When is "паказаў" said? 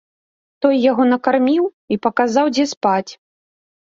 2.05-2.45